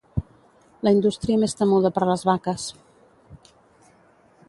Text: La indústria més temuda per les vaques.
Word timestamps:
La 0.87 0.93
indústria 0.95 1.43
més 1.45 1.55
temuda 1.61 1.93
per 1.99 2.07
les 2.13 2.25
vaques. 2.31 2.67